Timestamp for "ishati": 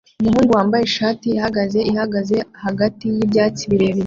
0.85-1.25